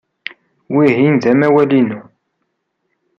[0.73, 2.01] Wihin d amawal-inu.